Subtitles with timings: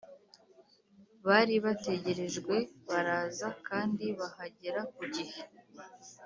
[1.27, 2.55] bari bategerejwe,
[2.89, 5.39] baraza kandi bahagera ku gihe